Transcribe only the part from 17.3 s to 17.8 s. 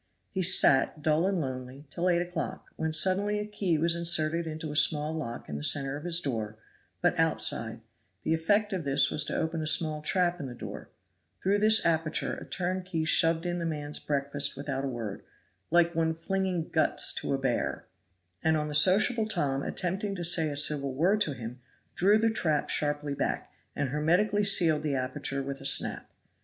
a bear"